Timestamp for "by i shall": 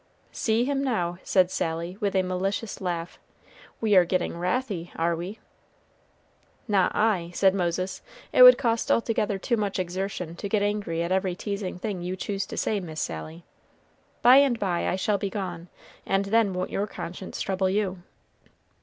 14.57-15.19